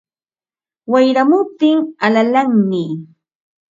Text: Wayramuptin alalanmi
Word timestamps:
Wayramuptin 0.91 1.79
alalanmi 2.05 2.83